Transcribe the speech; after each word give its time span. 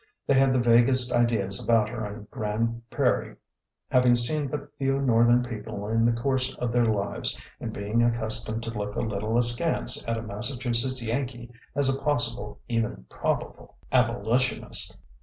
They 0.25 0.33
had 0.33 0.51
the 0.51 0.57
vaguest 0.59 1.11
ideas 1.13 1.63
about 1.63 1.87
her 1.89 2.03
on 2.03 2.27
Grand 2.31 2.89
Prairie, 2.89 3.35
having 3.91 4.15
seen 4.15 4.47
but 4.47 4.75
few 4.79 4.99
Northern 4.99 5.43
people 5.43 5.87
in 5.89 6.05
the 6.05 6.11
course 6.11 6.55
of 6.55 6.71
their 6.71 6.85
lives 6.87 7.37
and 7.59 7.71
being 7.71 8.01
accustomed 8.01 8.63
to 8.63 8.71
look 8.71 8.95
a 8.95 9.01
little 9.01 9.37
askance 9.37 10.03
at 10.07 10.17
a 10.17 10.23
Massachusetts 10.23 11.03
Yankee 11.03 11.51
as 11.75 11.87
a 11.87 12.01
possible, 12.01 12.59
even 12.67 13.05
probable. 13.11 13.75
Abo 13.93 14.23
litionist. 14.25 14.97